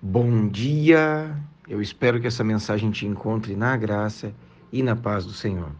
Bom 0.00 0.46
dia! 0.46 1.36
Eu 1.68 1.82
espero 1.82 2.20
que 2.20 2.28
essa 2.28 2.44
mensagem 2.44 2.88
te 2.92 3.04
encontre 3.04 3.56
na 3.56 3.76
graça 3.76 4.32
e 4.72 4.80
na 4.80 4.94
paz 4.94 5.26
do 5.26 5.32
Senhor. 5.32 5.72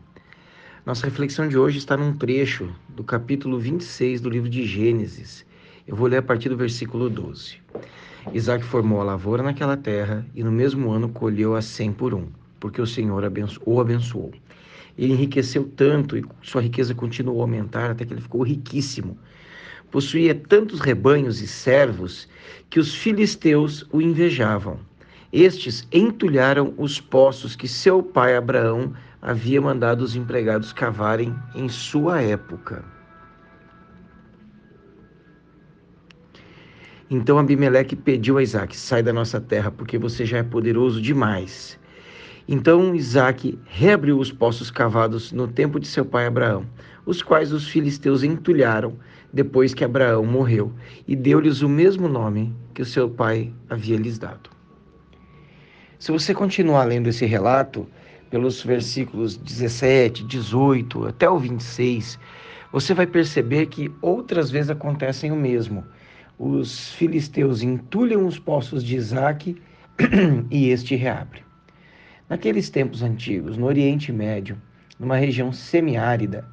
Nossa 0.84 1.06
reflexão 1.06 1.48
de 1.48 1.56
hoje 1.56 1.78
está 1.78 1.96
num 1.96 2.12
trecho 2.12 2.68
do 2.88 3.04
capítulo 3.04 3.60
26 3.60 4.20
do 4.20 4.28
livro 4.28 4.50
de 4.50 4.66
Gênesis. 4.66 5.46
Eu 5.86 5.94
vou 5.94 6.08
ler 6.08 6.16
a 6.16 6.22
partir 6.22 6.48
do 6.48 6.56
versículo 6.56 7.08
12. 7.08 7.58
Isaac 8.34 8.64
formou 8.64 9.00
a 9.00 9.04
lavoura 9.04 9.40
naquela 9.40 9.76
terra 9.76 10.26
e 10.34 10.42
no 10.42 10.50
mesmo 10.50 10.90
ano 10.90 11.08
colheu 11.10 11.54
a 11.54 11.62
cem 11.62 11.92
por 11.92 12.12
um, 12.12 12.26
porque 12.58 12.82
o 12.82 12.86
Senhor 12.88 13.22
o 13.64 13.80
abençoou. 13.80 14.32
Ele 14.98 15.12
enriqueceu 15.12 15.70
tanto 15.76 16.18
e 16.18 16.24
sua 16.42 16.60
riqueza 16.60 16.92
continuou 16.92 17.38
a 17.38 17.44
aumentar 17.44 17.92
até 17.92 18.04
que 18.04 18.12
ele 18.12 18.20
ficou 18.20 18.42
riquíssimo 18.42 19.16
Possuía 19.90 20.34
tantos 20.34 20.80
rebanhos 20.80 21.40
e 21.40 21.46
servos 21.46 22.28
que 22.68 22.78
os 22.78 22.94
filisteus 22.94 23.86
o 23.90 24.00
invejavam. 24.00 24.78
Estes 25.32 25.86
entulharam 25.92 26.74
os 26.76 27.00
poços 27.00 27.54
que 27.56 27.68
seu 27.68 28.02
pai 28.02 28.36
Abraão 28.36 28.92
havia 29.20 29.60
mandado 29.60 30.02
os 30.02 30.14
empregados 30.14 30.72
cavarem 30.72 31.34
em 31.54 31.68
sua 31.68 32.22
época. 32.22 32.84
Então 37.10 37.38
Abimeleque 37.38 37.96
pediu 37.96 38.38
a 38.38 38.42
Isaac: 38.42 38.76
Sai 38.76 39.02
da 39.02 39.12
nossa 39.12 39.40
terra, 39.40 39.70
porque 39.70 39.98
você 39.98 40.26
já 40.26 40.38
é 40.38 40.42
poderoso 40.42 41.00
demais. 41.00 41.78
Então 42.50 42.94
Isaac 42.94 43.58
reabriu 43.66 44.18
os 44.18 44.32
poços 44.32 44.70
cavados 44.70 45.32
no 45.32 45.46
tempo 45.46 45.78
de 45.78 45.86
seu 45.86 46.02
pai 46.02 46.26
Abraão, 46.26 46.64
os 47.04 47.20
quais 47.20 47.52
os 47.52 47.68
filisteus 47.68 48.22
entulharam 48.22 48.96
depois 49.30 49.74
que 49.74 49.84
Abraão 49.84 50.24
morreu, 50.24 50.72
e 51.06 51.14
deu-lhes 51.14 51.60
o 51.60 51.68
mesmo 51.68 52.08
nome 52.08 52.56
que 52.72 52.80
o 52.80 52.86
seu 52.86 53.10
pai 53.10 53.52
havia 53.68 53.98
lhes 53.98 54.18
dado. 54.18 54.48
Se 55.98 56.10
você 56.10 56.32
continuar 56.32 56.84
lendo 56.84 57.08
esse 57.08 57.26
relato, 57.26 57.86
pelos 58.30 58.62
versículos 58.62 59.36
17, 59.36 60.24
18 60.24 61.06
até 61.06 61.28
o 61.28 61.38
26, 61.38 62.18
você 62.72 62.94
vai 62.94 63.06
perceber 63.06 63.66
que 63.66 63.92
outras 64.00 64.50
vezes 64.50 64.70
acontecem 64.70 65.30
o 65.30 65.36
mesmo. 65.36 65.84
Os 66.38 66.92
filisteus 66.92 67.62
entulham 67.62 68.26
os 68.26 68.38
poços 68.38 68.82
de 68.82 68.96
Isaac 68.96 69.54
e 70.50 70.70
este 70.70 70.94
reabre. 70.94 71.47
Naqueles 72.28 72.68
tempos 72.68 73.02
antigos, 73.02 73.56
no 73.56 73.64
Oriente 73.64 74.12
Médio, 74.12 74.60
numa 74.98 75.16
região 75.16 75.50
semiárida, 75.50 76.44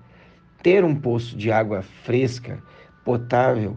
ter 0.63 0.85
um 0.85 0.95
poço 0.95 1.35
de 1.35 1.51
água 1.51 1.81
fresca, 1.81 2.63
potável, 3.03 3.75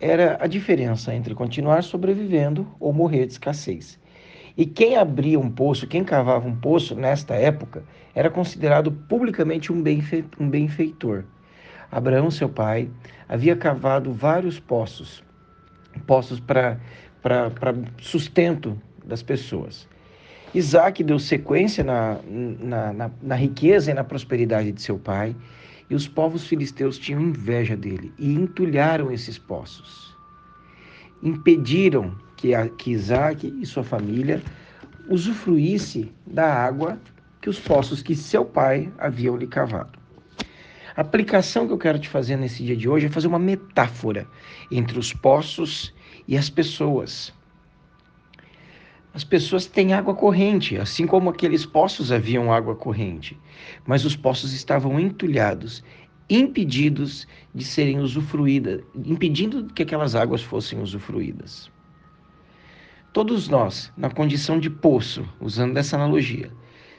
era 0.00 0.38
a 0.40 0.46
diferença 0.46 1.14
entre 1.14 1.34
continuar 1.34 1.82
sobrevivendo 1.82 2.66
ou 2.80 2.90
morrer 2.90 3.26
de 3.26 3.32
escassez. 3.32 3.98
E 4.56 4.64
quem 4.64 4.96
abria 4.96 5.38
um 5.38 5.50
poço, 5.50 5.86
quem 5.86 6.02
cavava 6.02 6.48
um 6.48 6.56
poço 6.56 6.94
nesta 6.94 7.34
época, 7.34 7.84
era 8.14 8.30
considerado 8.30 8.90
publicamente 8.90 9.70
um, 9.70 9.84
um 10.40 10.48
benfeitor. 10.48 11.24
Abraão, 11.92 12.30
seu 12.30 12.48
pai, 12.48 12.90
havia 13.28 13.54
cavado 13.54 14.10
vários 14.10 14.58
poços, 14.58 15.22
poços 16.06 16.40
para 16.40 16.78
sustento 17.98 18.80
das 19.04 19.22
pessoas. 19.22 19.86
Isaac 20.54 21.02
deu 21.02 21.18
sequência 21.18 21.84
na, 21.84 22.18
na, 22.24 22.92
na, 22.92 23.10
na 23.22 23.34
riqueza 23.34 23.90
e 23.90 23.94
na 23.94 24.04
prosperidade 24.04 24.72
de 24.72 24.80
seu 24.80 24.98
pai 24.98 25.34
e 25.88 25.94
os 25.94 26.08
povos 26.08 26.46
filisteus 26.46 26.98
tinham 26.98 27.20
inveja 27.20 27.76
dele 27.76 28.12
e 28.18 28.32
entulharam 28.32 29.10
esses 29.10 29.38
poços. 29.38 30.14
Impediram 31.22 32.14
que, 32.36 32.52
que 32.78 32.90
Isaac 32.90 33.54
e 33.60 33.66
sua 33.66 33.84
família 33.84 34.42
usufruísse 35.08 36.12
da 36.26 36.52
água 36.52 36.98
que 37.40 37.48
os 37.48 37.60
poços 37.60 38.02
que 38.02 38.16
seu 38.16 38.44
pai 38.44 38.92
haviam 38.98 39.36
lhe 39.36 39.46
cavado. 39.46 39.98
A 40.96 41.02
aplicação 41.02 41.66
que 41.66 41.72
eu 41.72 41.78
quero 41.78 41.98
te 41.98 42.08
fazer 42.08 42.36
nesse 42.36 42.64
dia 42.64 42.76
de 42.76 42.88
hoje 42.88 43.06
é 43.06 43.10
fazer 43.10 43.26
uma 43.26 43.38
metáfora 43.38 44.26
entre 44.70 44.98
os 44.98 45.12
poços 45.12 45.94
e 46.26 46.36
as 46.36 46.48
pessoas. 46.50 47.32
As 49.16 49.24
pessoas 49.24 49.64
têm 49.64 49.94
água 49.94 50.14
corrente, 50.14 50.76
assim 50.76 51.06
como 51.06 51.30
aqueles 51.30 51.64
poços 51.64 52.12
haviam 52.12 52.52
água 52.52 52.76
corrente, 52.76 53.40
mas 53.86 54.04
os 54.04 54.14
poços 54.14 54.52
estavam 54.52 55.00
entulhados, 55.00 55.82
impedidos 56.28 57.26
de 57.54 57.64
serem 57.64 57.98
usufruídas, 57.98 58.82
impedindo 58.94 59.72
que 59.72 59.82
aquelas 59.82 60.14
águas 60.14 60.42
fossem 60.42 60.82
usufruídas. 60.82 61.70
Todos 63.14 63.48
nós, 63.48 63.90
na 63.96 64.10
condição 64.10 64.60
de 64.60 64.68
poço, 64.68 65.26
usando 65.40 65.78
essa 65.78 65.96
analogia, 65.96 66.50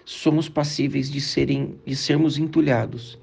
somos 0.04 0.50
passíveis 0.50 1.12
de 1.12 1.22
serem 1.22 1.80
de 1.86 1.96
sermos 1.96 2.40
entulhados, 2.40 3.20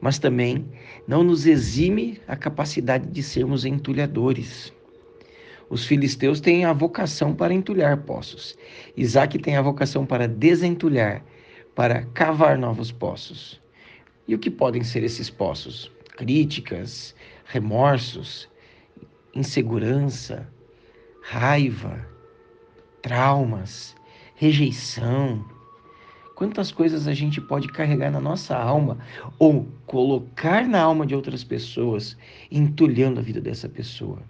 mas 0.00 0.18
também 0.18 0.64
não 1.06 1.22
nos 1.22 1.44
exime 1.44 2.18
a 2.26 2.36
capacidade 2.36 3.06
de 3.06 3.22
sermos 3.22 3.66
entulhadores. 3.66 4.72
Os 5.70 5.86
filisteus 5.86 6.40
têm 6.40 6.64
a 6.64 6.72
vocação 6.72 7.32
para 7.32 7.54
entulhar 7.54 7.98
poços. 7.98 8.58
Isaac 8.96 9.38
tem 9.38 9.56
a 9.56 9.62
vocação 9.62 10.04
para 10.04 10.26
desentulhar, 10.26 11.24
para 11.76 12.04
cavar 12.06 12.58
novos 12.58 12.90
poços. 12.90 13.62
E 14.26 14.34
o 14.34 14.38
que 14.38 14.50
podem 14.50 14.82
ser 14.82 15.04
esses 15.04 15.30
poços? 15.30 15.88
Críticas, 16.16 17.14
remorsos, 17.44 18.48
insegurança, 19.32 20.48
raiva, 21.22 22.04
traumas, 23.00 23.94
rejeição. 24.34 25.44
Quantas 26.34 26.72
coisas 26.72 27.06
a 27.06 27.14
gente 27.14 27.40
pode 27.40 27.68
carregar 27.68 28.10
na 28.10 28.20
nossa 28.20 28.56
alma 28.56 28.98
ou 29.38 29.68
colocar 29.86 30.66
na 30.66 30.80
alma 30.80 31.06
de 31.06 31.14
outras 31.14 31.44
pessoas, 31.44 32.16
entulhando 32.50 33.20
a 33.20 33.22
vida 33.22 33.40
dessa 33.40 33.68
pessoa. 33.68 34.20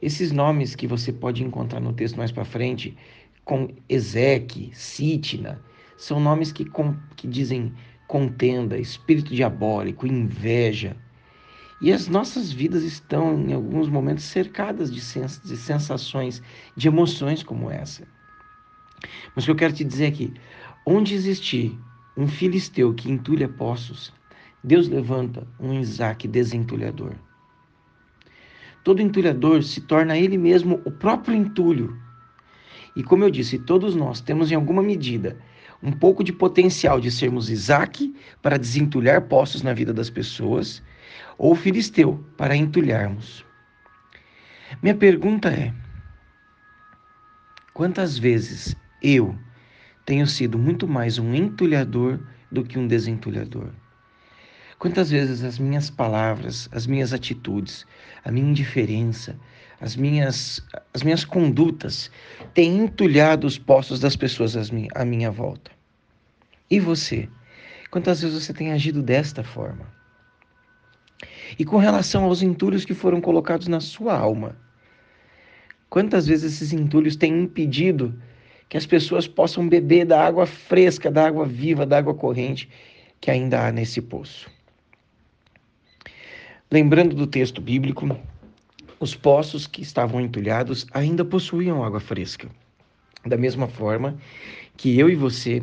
Esses 0.00 0.30
nomes 0.30 0.76
que 0.76 0.86
você 0.86 1.12
pode 1.12 1.42
encontrar 1.42 1.80
no 1.80 1.92
texto 1.92 2.16
mais 2.16 2.30
para 2.30 2.44
frente, 2.44 2.96
com 3.44 3.68
Ezeque, 3.88 4.70
Sitna, 4.72 5.60
são 5.96 6.20
nomes 6.20 6.52
que, 6.52 6.64
com, 6.64 6.94
que 7.16 7.26
dizem 7.26 7.74
contenda, 8.06 8.78
espírito 8.78 9.34
diabólico, 9.34 10.06
inveja. 10.06 10.96
E 11.80 11.92
as 11.92 12.08
nossas 12.08 12.52
vidas 12.52 12.82
estão, 12.82 13.38
em 13.40 13.52
alguns 13.52 13.88
momentos, 13.88 14.24
cercadas 14.24 14.92
de, 14.92 15.00
sens 15.00 15.40
de 15.44 15.56
sensações, 15.56 16.42
de 16.76 16.88
emoções 16.88 17.42
como 17.42 17.70
essa. 17.70 18.06
Mas 19.34 19.44
o 19.44 19.46
que 19.46 19.50
eu 19.50 19.56
quero 19.56 19.74
te 19.74 19.84
dizer 19.84 20.06
aqui, 20.06 20.32
onde 20.86 21.14
existir 21.14 21.78
um 22.16 22.26
filisteu 22.26 22.94
que 22.94 23.10
entulha 23.10 23.48
poços, 23.48 24.12
Deus 24.62 24.88
levanta 24.88 25.46
um 25.60 25.78
Isaac 25.78 26.26
desentulhador. 26.26 27.14
Todo 28.84 29.02
entulhador 29.02 29.62
se 29.62 29.80
torna 29.80 30.16
ele 30.16 30.38
mesmo 30.38 30.80
o 30.84 30.90
próprio 30.90 31.34
entulho. 31.34 31.96
E 32.96 33.02
como 33.02 33.24
eu 33.24 33.30
disse, 33.30 33.58
todos 33.58 33.94
nós 33.94 34.20
temos 34.20 34.50
em 34.50 34.54
alguma 34.54 34.82
medida 34.82 35.36
um 35.82 35.92
pouco 35.92 36.24
de 36.24 36.32
potencial 36.32 37.00
de 37.00 37.10
sermos 37.10 37.50
Isaac 37.50 38.14
para 38.42 38.58
desentulhar 38.58 39.22
poços 39.22 39.62
na 39.62 39.72
vida 39.72 39.92
das 39.92 40.10
pessoas, 40.10 40.82
ou 41.36 41.54
Filisteu 41.54 42.24
para 42.36 42.56
entulharmos. 42.56 43.44
Minha 44.82 44.94
pergunta 44.94 45.48
é: 45.48 45.72
quantas 47.72 48.18
vezes 48.18 48.76
eu 49.02 49.38
tenho 50.04 50.26
sido 50.26 50.58
muito 50.58 50.88
mais 50.88 51.18
um 51.18 51.34
entulhador 51.34 52.18
do 52.50 52.64
que 52.64 52.78
um 52.78 52.86
desentulhador? 52.86 53.70
Quantas 54.78 55.10
vezes 55.10 55.42
as 55.42 55.58
minhas 55.58 55.90
palavras, 55.90 56.68
as 56.70 56.86
minhas 56.86 57.12
atitudes, 57.12 57.84
a 58.24 58.30
minha 58.30 58.48
indiferença, 58.48 59.36
as 59.80 59.96
minhas, 59.96 60.64
as 60.94 61.02
minhas 61.02 61.24
condutas 61.24 62.08
têm 62.54 62.78
entulhado 62.78 63.44
os 63.44 63.58
poços 63.58 63.98
das 63.98 64.14
pessoas 64.14 64.54
à 64.94 65.04
minha 65.04 65.32
volta? 65.32 65.72
E 66.70 66.78
você? 66.78 67.28
Quantas 67.90 68.22
vezes 68.22 68.44
você 68.44 68.54
tem 68.54 68.70
agido 68.70 69.02
desta 69.02 69.42
forma? 69.42 69.92
E 71.58 71.64
com 71.64 71.78
relação 71.78 72.22
aos 72.24 72.40
entulhos 72.40 72.84
que 72.84 72.94
foram 72.94 73.20
colocados 73.20 73.66
na 73.66 73.80
sua 73.80 74.16
alma, 74.16 74.56
quantas 75.90 76.28
vezes 76.28 76.54
esses 76.54 76.72
entulhos 76.72 77.16
têm 77.16 77.42
impedido 77.42 78.16
que 78.68 78.76
as 78.76 78.86
pessoas 78.86 79.26
possam 79.26 79.68
beber 79.68 80.04
da 80.04 80.24
água 80.24 80.46
fresca, 80.46 81.10
da 81.10 81.26
água 81.26 81.44
viva, 81.44 81.84
da 81.84 81.98
água 81.98 82.14
corrente 82.14 82.68
que 83.20 83.28
ainda 83.28 83.66
há 83.66 83.72
nesse 83.72 84.00
poço? 84.00 84.57
Lembrando 86.70 87.16
do 87.16 87.26
texto 87.26 87.62
bíblico, 87.62 88.06
os 89.00 89.14
poços 89.14 89.66
que 89.66 89.80
estavam 89.80 90.20
entulhados 90.20 90.86
ainda 90.92 91.24
possuíam 91.24 91.82
água 91.82 91.98
fresca. 91.98 92.46
Da 93.24 93.38
mesma 93.38 93.66
forma 93.66 94.18
que 94.76 94.98
eu 94.98 95.08
e 95.08 95.14
você, 95.14 95.62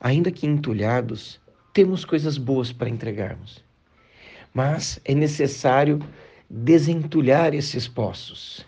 ainda 0.00 0.32
que 0.32 0.44
entulhados, 0.44 1.40
temos 1.72 2.04
coisas 2.04 2.38
boas 2.38 2.72
para 2.72 2.88
entregarmos. 2.88 3.62
Mas 4.52 4.98
é 5.04 5.14
necessário 5.14 6.00
desentulhar 6.50 7.54
esses 7.54 7.86
poços. 7.86 8.66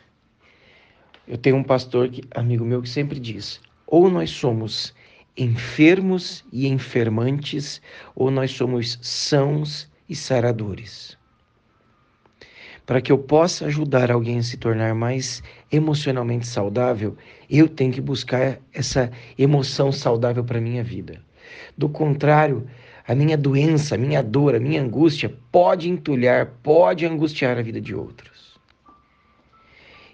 Eu 1.26 1.36
tenho 1.36 1.56
um 1.56 1.64
pastor 1.64 2.08
que, 2.08 2.22
amigo 2.36 2.64
meu 2.64 2.80
que 2.80 2.88
sempre 2.88 3.18
diz: 3.18 3.60
ou 3.84 4.08
nós 4.08 4.30
somos 4.30 4.94
enfermos 5.36 6.44
e 6.52 6.68
enfermantes, 6.68 7.82
ou 8.14 8.30
nós 8.30 8.52
somos 8.52 8.96
sãos 9.02 9.90
e 10.08 10.14
saradores. 10.14 11.17
Para 12.88 13.02
que 13.02 13.12
eu 13.12 13.18
possa 13.18 13.66
ajudar 13.66 14.10
alguém 14.10 14.38
a 14.38 14.42
se 14.42 14.56
tornar 14.56 14.94
mais 14.94 15.42
emocionalmente 15.70 16.46
saudável, 16.46 17.18
eu 17.50 17.68
tenho 17.68 17.92
que 17.92 18.00
buscar 18.00 18.58
essa 18.72 19.10
emoção 19.36 19.92
saudável 19.92 20.42
para 20.42 20.56
a 20.56 20.60
minha 20.62 20.82
vida. 20.82 21.20
Do 21.76 21.86
contrário, 21.90 22.66
a 23.06 23.14
minha 23.14 23.36
doença, 23.36 23.94
a 23.94 23.98
minha 23.98 24.22
dor, 24.22 24.54
a 24.54 24.58
minha 24.58 24.80
angústia 24.80 25.30
pode 25.52 25.86
entulhar, 25.86 26.46
pode 26.62 27.04
angustiar 27.04 27.58
a 27.58 27.62
vida 27.62 27.78
de 27.78 27.94
outros. 27.94 28.58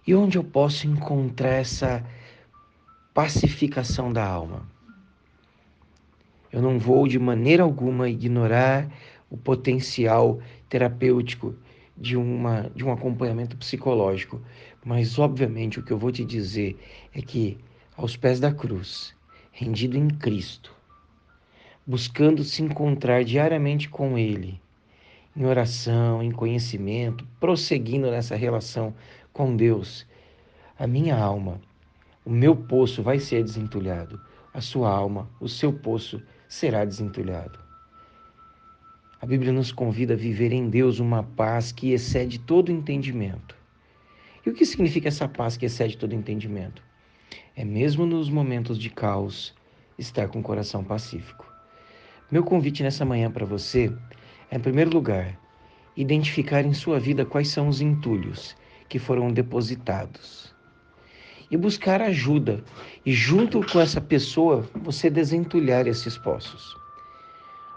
E 0.04 0.12
onde 0.12 0.36
eu 0.36 0.42
posso 0.42 0.88
encontrar 0.88 1.54
essa 1.54 2.04
pacificação 3.14 4.12
da 4.12 4.26
alma? 4.26 4.68
Eu 6.52 6.60
não 6.60 6.76
vou 6.80 7.06
de 7.06 7.20
maneira 7.20 7.62
alguma 7.62 8.08
ignorar 8.08 8.90
o 9.30 9.36
potencial 9.36 10.40
terapêutico 10.68 11.54
de, 11.96 12.16
uma, 12.16 12.70
de 12.74 12.84
um 12.84 12.92
acompanhamento 12.92 13.56
psicológico, 13.56 14.40
mas 14.84 15.18
obviamente 15.18 15.78
o 15.78 15.82
que 15.82 15.92
eu 15.92 15.98
vou 15.98 16.10
te 16.10 16.24
dizer 16.24 16.78
é 17.14 17.22
que 17.22 17.58
aos 17.96 18.16
pés 18.16 18.40
da 18.40 18.52
cruz, 18.52 19.14
rendido 19.52 19.96
em 19.96 20.08
Cristo, 20.08 20.74
buscando 21.86 22.42
se 22.42 22.62
encontrar 22.62 23.24
diariamente 23.24 23.88
com 23.88 24.18
Ele, 24.18 24.60
em 25.36 25.44
oração, 25.44 26.22
em 26.22 26.30
conhecimento, 26.30 27.26
prosseguindo 27.38 28.10
nessa 28.10 28.36
relação 28.36 28.94
com 29.32 29.56
Deus, 29.56 30.06
a 30.78 30.86
minha 30.86 31.16
alma, 31.16 31.60
o 32.24 32.30
meu 32.30 32.56
poço 32.56 33.02
vai 33.02 33.18
ser 33.18 33.44
desentulhado, 33.44 34.20
a 34.52 34.60
sua 34.60 34.90
alma, 34.90 35.28
o 35.40 35.48
seu 35.48 35.72
poço 35.72 36.22
será 36.48 36.84
desentulhado. 36.84 37.63
A 39.24 39.26
Bíblia 39.26 39.54
nos 39.54 39.72
convida 39.72 40.12
a 40.12 40.18
viver 40.18 40.52
em 40.52 40.68
Deus 40.68 41.00
uma 41.00 41.22
paz 41.22 41.72
que 41.72 41.92
excede 41.92 42.38
todo 42.38 42.70
entendimento. 42.70 43.56
E 44.44 44.50
o 44.50 44.52
que 44.52 44.66
significa 44.66 45.08
essa 45.08 45.26
paz 45.26 45.56
que 45.56 45.64
excede 45.64 45.96
todo 45.96 46.14
entendimento? 46.14 46.82
É 47.56 47.64
mesmo 47.64 48.04
nos 48.04 48.28
momentos 48.28 48.78
de 48.78 48.90
caos 48.90 49.54
estar 49.98 50.28
com 50.28 50.40
o 50.40 50.42
coração 50.42 50.84
pacífico. 50.84 51.50
Meu 52.30 52.44
convite 52.44 52.82
nessa 52.82 53.02
manhã 53.06 53.30
para 53.30 53.46
você 53.46 53.90
é, 54.50 54.56
em 54.56 54.60
primeiro 54.60 54.90
lugar, 54.90 55.40
identificar 55.96 56.62
em 56.62 56.74
sua 56.74 57.00
vida 57.00 57.24
quais 57.24 57.48
são 57.48 57.68
os 57.68 57.80
entulhos 57.80 58.54
que 58.90 58.98
foram 58.98 59.32
depositados 59.32 60.54
e 61.50 61.56
buscar 61.56 62.02
ajuda. 62.02 62.62
E 63.06 63.12
junto 63.14 63.64
com 63.72 63.80
essa 63.80 64.02
pessoa, 64.02 64.68
você 64.74 65.08
desentulhar 65.08 65.86
esses 65.86 66.18
poços. 66.18 66.83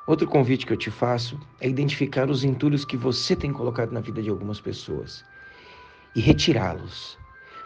Outro 0.08 0.26
convite 0.26 0.66
que 0.66 0.72
eu 0.72 0.78
te 0.78 0.90
faço 0.90 1.38
é 1.60 1.68
identificar 1.68 2.30
os 2.30 2.46
entulhos 2.46 2.86
que 2.86 2.96
você 2.96 3.36
tem 3.36 3.52
colocado 3.52 3.92
na 3.92 4.00
vida 4.00 4.24
de 4.24 4.30
algumas 4.30 4.62
pessoas 4.62 5.26
e 6.16 6.22
retirá-los. 6.22 7.20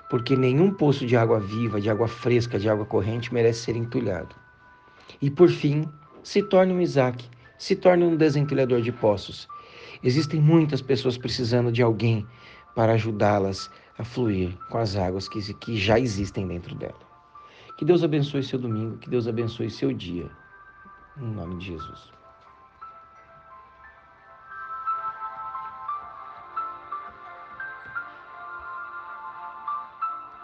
Porque 0.09 0.35
nenhum 0.35 0.73
poço 0.73 1.05
de 1.05 1.15
água 1.15 1.39
viva, 1.39 1.79
de 1.79 1.87
água 1.87 2.07
fresca, 2.07 2.57
de 2.57 2.67
água 2.67 2.83
corrente 2.83 3.31
merece 3.31 3.65
ser 3.65 3.75
entulhado. 3.75 4.35
E 5.21 5.29
por 5.29 5.49
fim, 5.49 5.87
se 6.23 6.41
torne 6.41 6.73
um 6.73 6.81
Isaac, 6.81 7.23
se 7.59 7.75
torne 7.75 8.03
um 8.03 8.17
desentulhador 8.17 8.81
de 8.81 8.91
poços. 8.91 9.47
Existem 10.03 10.41
muitas 10.41 10.81
pessoas 10.81 11.19
precisando 11.19 11.71
de 11.71 11.83
alguém 11.83 12.25
para 12.75 12.93
ajudá-las 12.93 13.69
a 13.99 14.03
fluir 14.03 14.57
com 14.67 14.79
as 14.79 14.95
águas 14.95 15.29
que, 15.29 15.53
que 15.59 15.77
já 15.77 15.99
existem 15.99 16.47
dentro 16.47 16.73
dela. 16.73 16.99
Que 17.77 17.85
Deus 17.85 18.03
abençoe 18.03 18.41
seu 18.41 18.57
domingo, 18.57 18.97
que 18.97 19.11
Deus 19.11 19.27
abençoe 19.27 19.69
seu 19.69 19.93
dia. 19.93 20.27
Em 21.19 21.27
nome 21.27 21.57
de 21.57 21.67
Jesus. 21.67 22.20